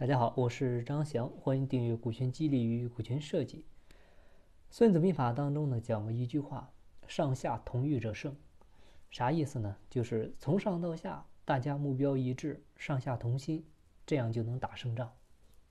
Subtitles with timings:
[0.00, 3.64] 大家好，我是张翔，欢迎订阅《股权激励与股权设计》。
[4.70, 6.70] 孙子兵法当中呢讲过一句话
[7.08, 8.32] ：“上下同欲者胜。”
[9.10, 9.76] 啥意思呢？
[9.90, 13.66] 就是从上到下，大家目标一致，上下同心，
[14.06, 15.12] 这样就能打胜仗。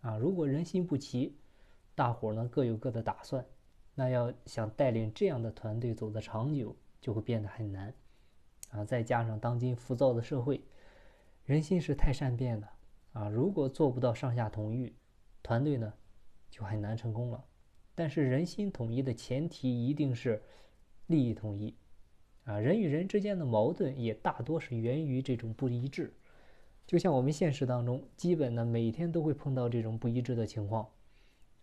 [0.00, 1.36] 啊，如果人心不齐，
[1.94, 3.44] 大伙呢各有各的打算，
[3.94, 7.92] 那要想带领这样的团队走得长久，就会变得很难。
[8.70, 10.64] 啊，再加上当今浮躁的社会，
[11.44, 12.66] 人心是太善变的。
[13.14, 14.94] 啊，如果做不到上下同欲，
[15.42, 15.94] 团队呢
[16.50, 17.44] 就很难成功了。
[17.94, 20.42] 但是人心统一的前提一定是
[21.06, 21.74] 利益统一。
[22.44, 26.12] 啊，人与人之间的矛盾也大多是源于这种不一致。
[26.86, 30.90] 就像我们现实当中，基本呢每天都会碰到这种不一致的情况。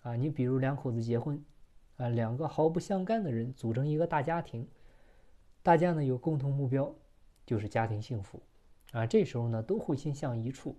[0.03, 1.43] 啊，你比如两口子结婚，
[1.97, 4.67] 啊，两个毫不相干的人组成一个大家庭，
[5.61, 6.95] 大家呢有共同目标，
[7.45, 8.41] 就是家庭幸福。
[8.93, 10.75] 啊，这时候呢都会心向一处。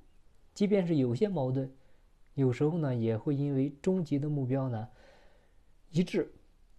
[0.54, 1.70] 即便是有些矛盾，
[2.34, 4.88] 有时候呢也会因为终极的目标呢
[5.90, 6.30] 一致，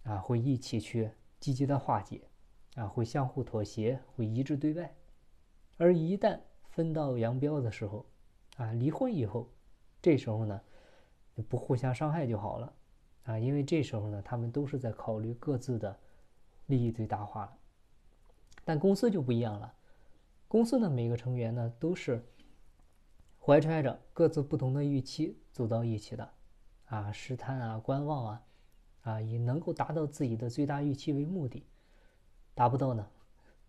[0.04, 2.22] 啊，会一起去积极的化解，
[2.76, 4.94] 啊，会相互妥协，会一致对外。
[5.76, 6.38] 而一旦
[6.70, 8.06] 分道扬镳的时候，
[8.56, 9.50] 啊，离婚以后，
[10.00, 10.60] 这时候呢
[11.48, 12.72] 不互相伤害就好了，
[13.24, 15.98] 啊，因为这时候呢他们都是在考虑各自的
[16.66, 17.58] 利益最大化了。
[18.64, 19.74] 但公司就不一样了，
[20.46, 22.24] 公司的每个成员呢都是。
[23.46, 26.30] 怀揣着各自不同的预期走到一起的，
[26.86, 28.42] 啊，试探啊，观望啊，
[29.02, 31.62] 啊，以能够达到自己的最大预期为目的，
[32.54, 33.06] 达不到呢，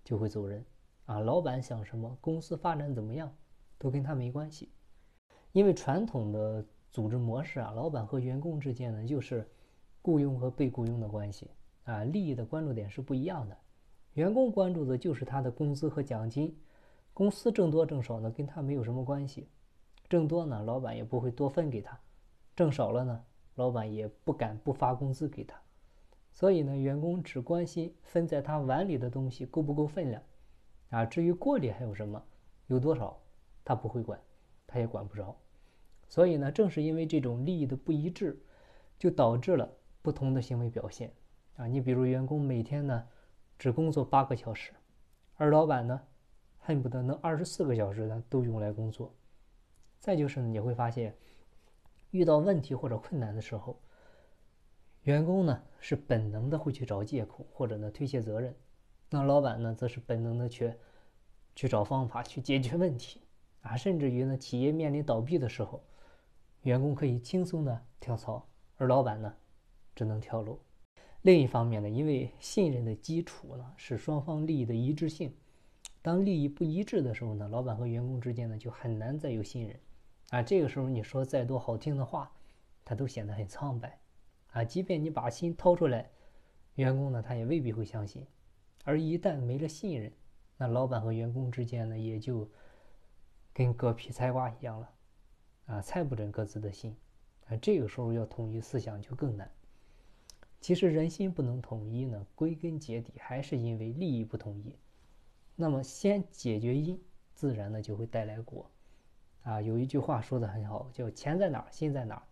[0.01, 0.63] 就会走人。
[1.07, 3.29] 啊，老板想什么，公司发展怎么样，
[3.77, 4.71] 都跟他没关系。
[5.51, 9.45] 因为传统的组织模式啊，老板和员工之间呢，就是
[10.01, 11.51] 雇佣和被雇佣的关系
[11.83, 13.57] 啊，利益的关注点是不一样的。
[14.13, 16.57] 员工关注的就是他的工资和奖金，
[17.13, 19.49] 公司挣多挣少呢，跟他没有什么关系。
[20.07, 21.93] 挣多呢，老板也不会多分给他；
[22.55, 23.23] 挣少了呢，
[23.55, 25.59] 老板也不敢不发工资给他。
[26.31, 30.21] 所以呢，员工只关心分在他碗里的东西够不够分量，
[30.89, 32.23] 啊，至于锅里还有什么，
[32.67, 33.19] 有多少，
[33.63, 34.19] 他不会管，
[34.67, 35.35] 他也管不着。
[36.07, 38.39] 所以呢，正是因为这种利益的不一致，
[38.99, 39.69] 就导致了
[40.01, 41.11] 不同的行为表现。
[41.55, 43.07] 啊，你比如员工每天呢
[43.57, 44.71] 只工作八个小时，
[45.35, 46.01] 而老板呢
[46.59, 49.11] 恨不得能二十四个小时呢都用来工作。
[49.99, 51.15] 再就是你会发现，
[52.11, 53.79] 遇到问题或者困难的时候，
[55.03, 58.55] 员工呢是本能的会去找借口或者呢推卸责任，
[59.09, 60.73] 那老板呢则是本能的去
[61.55, 63.21] 去找方法去解决问题
[63.61, 65.83] 啊，甚至于呢企业面临倒闭的时候，
[66.61, 69.33] 员工可以轻松的跳槽，而老板呢
[69.95, 70.59] 只能跳楼。
[71.21, 75.35] 另一方面呢，因为信任的基础呢是双方利益的一致性，
[76.03, 79.79] 当利益不一致的时候呢，老板和员工之间呢就很难再有信任。
[80.35, 82.29] 啊，这个时候你说再多好听的话，
[82.83, 83.97] 他都显得很苍白，
[84.51, 86.09] 啊，即便你把心掏出来，
[86.73, 88.27] 员工呢他也未必会相信，
[88.83, 90.11] 而一旦没了信任，
[90.57, 92.51] 那老板和员工之间呢也就
[93.53, 94.91] 跟割皮菜瓜一样了，
[95.67, 96.93] 啊，猜不准各自的心，
[97.47, 99.49] 啊，这个时候要统一思想就更难。
[100.59, 104.75] 其实人心不能统一呢，归根结底还是因为利益不统一。
[105.55, 107.01] 那么先解决因，
[107.33, 108.69] 自然呢就会带来果。
[109.45, 112.23] 啊，有一句话说的很好，叫“钱在哪儿，心在哪儿”。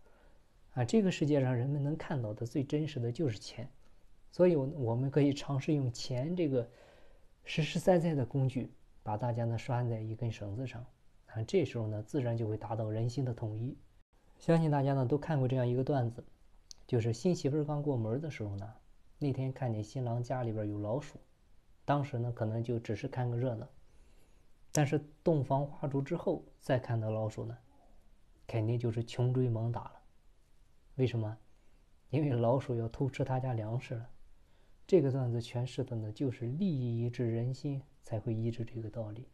[0.74, 3.70] 啊，这个世界上人们能看到的最真实的就是钱，
[4.32, 6.68] 所以，我们可以尝试用钱这个
[7.44, 8.72] 实实在在的工具，
[9.04, 10.84] 把大家呢拴在一根绳子上。
[11.26, 13.78] 啊，这时候呢，自然就会达到人心的统一。
[14.40, 16.24] 相信大家呢都看过这样一个段子，
[16.84, 18.68] 就是新媳妇刚过门的时候呢，
[19.20, 21.16] 那天看见新郎家里边有老鼠，
[21.84, 23.68] 当时呢可能就只是看个热闹。
[24.76, 27.56] 但是洞房花烛之后再看到老鼠呢，
[28.44, 29.92] 肯定就是穷追猛打了。
[30.96, 31.38] 为什么？
[32.10, 34.10] 因为老鼠要偷吃他家粮食了。
[34.84, 39.28] 这个段子诠释的呢，就是利益一致，人心才会一致这个道理。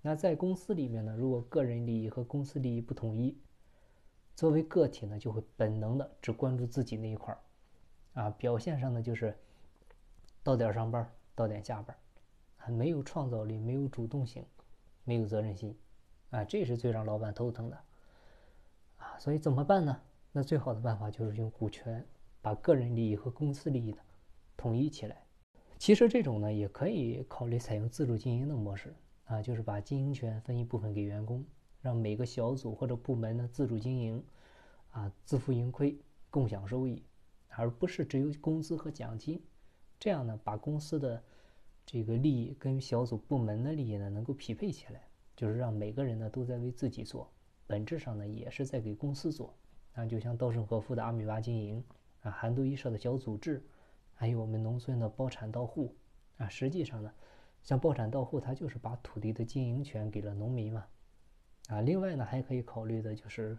[0.00, 3.38] 那在公司里面呢，如果个人利益和公司利益不统一，
[4.34, 9.38] 作为个体呢，就会本能的只关注自己那一块儿，啊，表现上呢就是
[10.42, 11.96] 到点上班，到点下班，
[12.56, 14.44] 还没有创造力，没有主动性。
[15.04, 15.76] 没有责任心，
[16.30, 17.76] 啊，这是最让老板头疼的，
[18.98, 20.00] 啊，所以怎么办呢？
[20.30, 22.06] 那最好的办法就是用股权
[22.40, 23.98] 把个人利益和公司利益呢
[24.56, 25.26] 统一起来。
[25.76, 28.94] 其实这种呢也可以考虑采用自主经营的模式，
[29.24, 31.44] 啊，就是把经营权分一部分给员工，
[31.80, 34.24] 让每个小组或者部门呢自主经营，
[34.92, 35.98] 啊，自负盈亏，
[36.30, 37.02] 共享收益，
[37.48, 39.42] 而不是只有工资和奖金。
[39.98, 41.22] 这样呢，把公司的。
[41.84, 47.30] 这个利益跟小组部门的利益呢，能够匹配起来，就是让每个人呢都在为自己做，
[47.66, 49.54] 本质上呢也是在给公司做。
[49.94, 51.84] 啊，就像稻盛和夫的阿米巴经营，
[52.22, 53.62] 啊，韩都衣舍的小组织，
[54.14, 55.94] 还有我们农村的包产到户，
[56.38, 57.12] 啊，实际上呢，
[57.62, 60.86] 像包产到户，它就是把土地的经营权给了农民嘛，
[61.68, 63.58] 啊，另外呢，还可以考虑的就是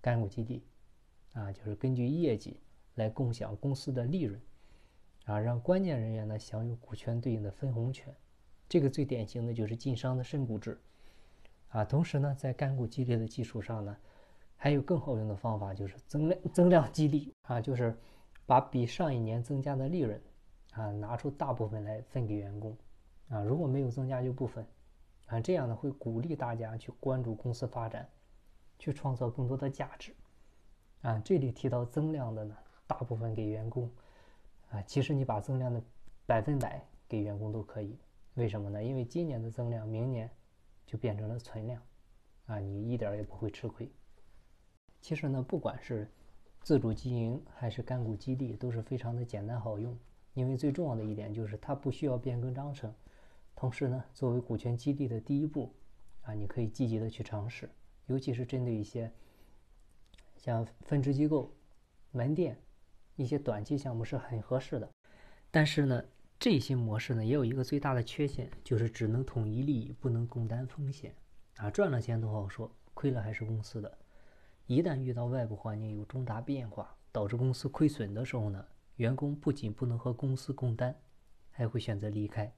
[0.00, 0.64] 干股基地，
[1.34, 2.58] 啊，就是根据业绩
[2.96, 4.40] 来共享公司的利润，
[5.24, 8.14] 啊，让关键人员呢享有股权对应的分红权，
[8.68, 10.80] 这个最典型的就是晋商的深股制，
[11.68, 13.96] 啊，同时呢，在干股激励的基础上呢。
[14.54, 17.98] 还有更好用的方法，就是增量增量激励啊，就是
[18.46, 20.22] 把比上一年增加的利润
[20.70, 22.78] 啊，拿出大部分来分给员工
[23.28, 24.64] 啊，如果没有增加就不分
[25.26, 28.08] 啊，这样呢会鼓励大家去关注公司发展，
[28.78, 30.14] 去创造更多的价值
[31.00, 31.20] 啊。
[31.24, 33.90] 这里提到增量的呢，大部分给员工
[34.72, 35.80] 啊，其实你把增量的
[36.26, 37.96] 百分百给员工都可以，
[38.34, 38.82] 为什么呢？
[38.82, 40.28] 因为今年的增量，明年
[40.86, 41.82] 就变成了存量
[42.46, 43.88] 啊，你一点也不会吃亏。
[45.00, 46.10] 其实呢，不管是
[46.62, 49.96] 自主经营还是干股激励，都是非常的简单好用。
[50.34, 52.90] 因为最重要的一点就是它不需要变更章程。
[53.54, 55.70] 同时呢，作为股权激励的第一步，
[56.22, 57.68] 啊，你可以积极的去尝试，
[58.06, 59.12] 尤其是针对一些
[60.38, 61.52] 像分支机构、
[62.12, 62.56] 门店
[63.16, 64.88] 一些短期项目是很合适的。
[65.50, 66.02] 但是呢，
[66.38, 71.14] 这些模式呢也有一个最大的缺陷，就是只能统一利益，不能共担风险。
[71.56, 73.98] 啊，赚了钱都好说，亏了还是公司的。
[74.66, 78.64] 一旦遇到外部环境有重大变化，导致公司亏损的时候呢，
[78.96, 80.94] 员工不仅不能和公司共担，
[81.50, 82.50] 还会选择离开。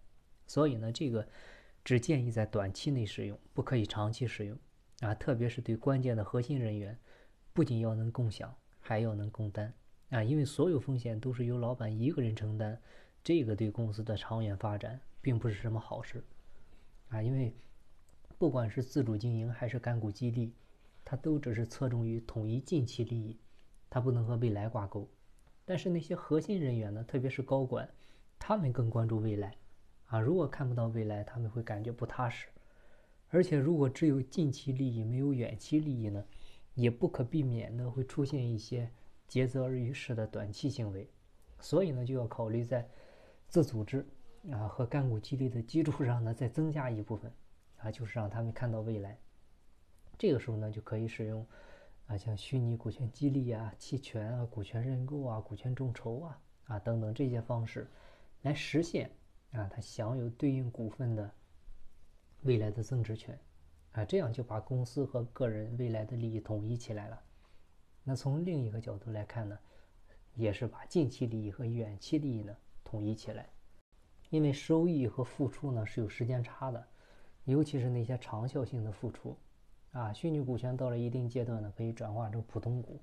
[0.46, 1.26] 所以呢，这个
[1.82, 4.56] 只建议在短期内使用，不可以长期使用
[5.00, 5.12] 啊。
[5.14, 6.96] 特别是对关键的核心人员，
[7.52, 9.72] 不仅要能共享，还要能共担
[10.10, 10.22] 啊。
[10.22, 12.78] 因为所有风险都是由老板一个人承担，
[13.22, 16.24] 这个对公司的长远发展并不是什么好事
[17.08, 17.22] 啊。
[17.22, 17.54] 因为
[18.38, 20.52] 不管是自主经营还是干股激励。
[21.06, 23.38] 它都只是侧重于统一近期利益，
[23.90, 25.06] 它不能和未来挂钩。
[25.66, 27.86] 但是那些核心人员呢，特别是高管，
[28.38, 29.54] 他们更关注未来
[30.06, 30.18] 啊。
[30.18, 32.48] 如果看不到未来，他们会感觉不踏实。
[33.28, 36.24] 而且如果只有近期利益，没有远期利益呢，
[36.72, 38.90] 也不可避免的会出现一些
[39.29, 41.09] 竭泽而渔式的短期行为。
[41.61, 42.87] 所以呢，就要考虑在
[43.49, 44.06] 自组织
[44.53, 47.32] 啊和干股激励的基础上呢， 再增加一部分
[47.79, 49.19] 啊，就是让他们看到未来。
[50.19, 51.47] 这个时候呢，就可以使用
[52.06, 57.88] 啊，像虚拟股权激励啊、期权啊、股权认购啊、股权众筹啊啊等等这些方式，
[58.43, 59.11] 来实现
[59.53, 61.31] 啊他享有对应股份的
[62.43, 63.38] 未来的增值权
[63.93, 67.23] 啊，这样就把公司和个人未来的利益统一起来了。
[68.04, 69.58] 那从另一个角度来看呢，
[70.34, 72.54] 也是把近期利益和远期利益呢
[72.84, 73.48] 统一起来，
[74.30, 76.86] 因为收益和付出呢是有时间差的，
[77.44, 79.36] 尤其是那些长效性的付出。
[79.92, 83.00] 啊，虚拟股权到了一定阶段呢，可以转化成普通股，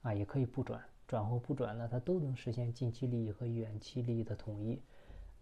[0.00, 4.80] 啊，也可以不转，转或不转呢，它都能实现近期利益和远期利益的统一。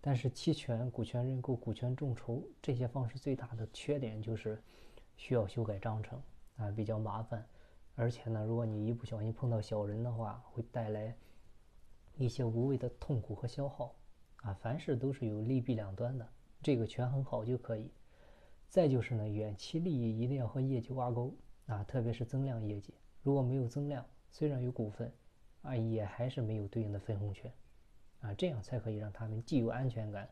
[0.00, 4.61] 但是期权、股权认购、股权众筹这些方式最大的缺点就是
[5.17, 6.20] 需要修改章程，
[6.56, 7.47] 啊，比较麻烦。
[8.00, 11.14] 而且呢，如果你一不小心碰到小人的话，会带来
[12.17, 13.94] 一些无谓的痛苦和消耗。
[14.37, 16.26] 啊，凡事都是有利弊两端的，
[16.62, 17.93] 这个权衡好就可以。
[18.70, 21.37] 再就是呢，远期利益一定要和业绩挂钩
[21.67, 22.94] 啊，特别是增量业绩。
[23.23, 25.12] 如果没有增量，虽然有股份，
[25.61, 27.52] 啊，也还是没有对应的分红权，
[28.23, 30.26] 啊，这样才可以让他们既有安全感，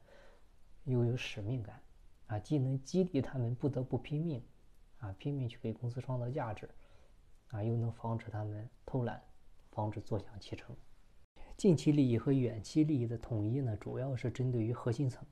[0.84, 1.78] 又有使命感，
[2.28, 4.42] 啊，既能激励他们不得不拼命，
[5.00, 6.66] 啊，拼命去给公司创造价值，
[7.50, 9.22] 啊，又能防止他们偷懒，
[9.70, 10.74] 防止坐享其成。
[11.56, 15.26] 近期利益和远期利益的统一呢，主要是针对于核心层，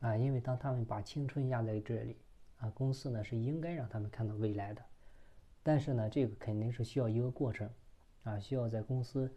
[0.00, 2.16] 啊，因为当他们把青春压在这里。
[2.58, 4.80] 啊，公司呢是应该让他们看到未来的，
[5.64, 7.68] 但是呢，这个肯定是需要一个过程，
[8.22, 9.28] 啊，需要在公司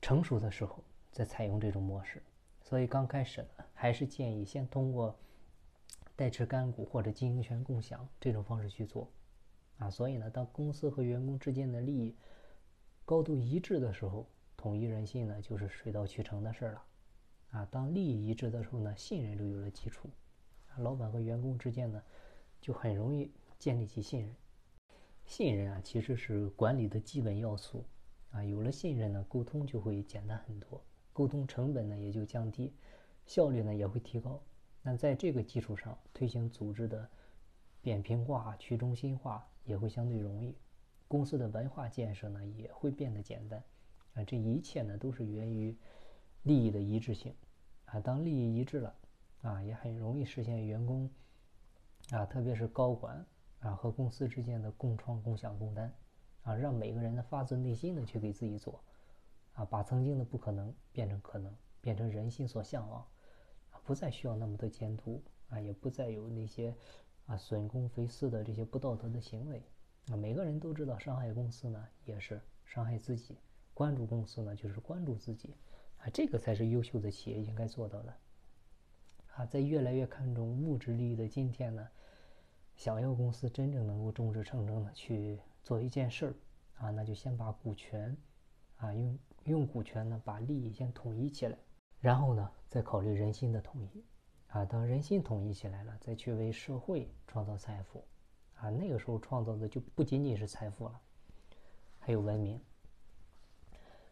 [0.00, 0.82] 成熟的时候
[1.12, 2.22] 再采用这种模式。
[2.62, 5.14] 所以刚开始呢，还是建议先通过
[6.16, 9.10] 代持干股或者经营权共享这种方式去做，
[9.78, 12.14] 啊，所以呢，当公司和员工之间的利益
[13.04, 14.26] 高度一致的时候，
[14.56, 16.82] 统一人心呢就是水到渠成的事儿了，
[17.50, 20.08] 啊，当利益一致的时候呢，信任就有了基础，
[20.78, 22.02] 老板和员工之间呢。
[22.60, 24.34] 就很容易建立起信任。
[25.26, 27.84] 信任啊，其实是管理的基本要素
[28.30, 28.42] 啊。
[28.42, 32.72] 有了信任呢，沟通就会简单很多，沟通成本呢也就降低，
[33.26, 34.42] 效率呢也会提高。
[34.80, 37.06] 那在这个基础上，推行组织的
[37.84, 40.56] 扁平化、去中心化也会相对容易，
[41.06, 43.62] 公司的文化建设呢也会变得简单
[44.14, 44.24] 啊。
[44.24, 45.76] 这一切呢都是源于
[46.44, 47.34] 利益的一致性
[47.84, 48.00] 啊。
[48.00, 48.94] 当利益一致了
[49.42, 51.10] 啊，也很容易实现员工。
[52.10, 53.24] 啊，特别是高管
[53.60, 55.90] 啊和公司之间的共创、共享、共担，
[56.42, 58.82] 啊，让每个人呢发自内心的去给自己做，
[59.54, 63.00] 啊，把曾经的不可能变成可能，变成人心所向往，
[63.70, 66.74] 啊，不再需要那么多监督，啊，也不再有那些
[67.26, 69.62] 啊损公肥私的这些不道德的行为，
[70.10, 73.36] 啊，每个人都知道伤害公司呢也是伤害自己，
[73.72, 75.54] 关注公司呢就是关注自己，
[75.98, 78.14] 啊，这个才是优秀的企业应该做到的。
[79.36, 81.88] 啊，在越来越看重物质利益的今天呢，
[82.76, 86.34] 想要公司真正能够众志成城的去做一件事儿，
[86.78, 88.16] 啊，那就先把股权，
[88.76, 91.58] 啊，用用股权呢把利益先统一起来，
[92.00, 94.04] 然后呢再考虑人心的统一，
[94.54, 98.04] 啊，当人心统一起来了，再去为社会创造财富，
[98.54, 101.00] 啊，那个时候创造的就不仅仅是财富了，
[101.98, 102.60] 还有文明。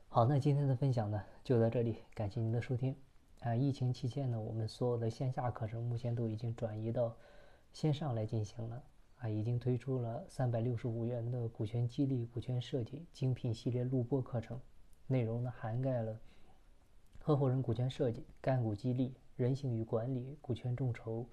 [0.08, 2.96] 好，那今天的分享呢就到这里，感谢您的收听。
[3.42, 7.16] 啊，疫情期间呢，我们所有的线下课程目前都已经转移到
[7.72, 8.82] 线上来进行了。
[9.18, 14.60] 啊，已经推出了三百六十五元的股权激励、股权设计精品系列录播课程，
[15.06, 16.18] 内容呢涵盖了
[17.20, 21.26] 合伙人股权设计、干股激励、人性与管理、股权众筹、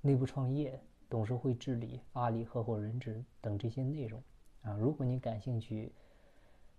[0.00, 4.22] 内部创业、董事会治理、阿里合伙人制等这些内容。
[4.62, 5.92] 啊，如果你感兴趣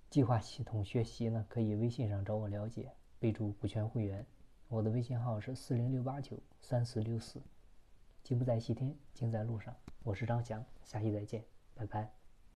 [0.09, 4.25] 计划系统学习呢，可以微信上找我了解，备注股权会员。
[4.67, 7.41] 我的微信号是四零六八九三四六四，
[8.21, 9.75] 金不在西天，金在路上。
[10.03, 12.18] 我是张翔，下期再见，拜拜。